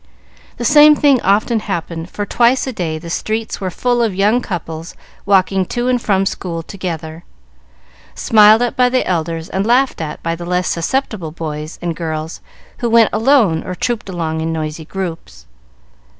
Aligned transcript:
The 0.57 0.65
same 0.65 0.95
thing 0.95 1.21
often 1.21 1.59
happened, 1.59 2.09
for 2.09 2.25
twice 2.25 2.65
a 2.65 2.73
day 2.73 2.97
the 2.97 3.11
streets 3.11 3.61
were 3.61 3.69
full 3.69 4.01
of 4.01 4.15
young 4.15 4.41
couples 4.41 4.95
walking 5.27 5.63
to 5.67 5.87
and 5.89 6.01
from 6.01 6.25
school 6.25 6.63
together, 6.63 7.23
smiled 8.15 8.63
at 8.63 8.75
by 8.75 8.89
the 8.89 9.05
elders, 9.05 9.47
and 9.47 9.63
laughed 9.63 10.01
at 10.01 10.23
by 10.23 10.35
the 10.35 10.43
less 10.43 10.67
susceptible 10.67 11.31
boys 11.31 11.77
and 11.83 11.95
girls, 11.95 12.41
who 12.79 12.89
went 12.89 13.11
alone 13.13 13.63
or 13.63 13.75
trooped 13.75 14.09
along 14.09 14.41
in 14.41 14.51
noisy 14.51 14.85
groups. 14.85 15.45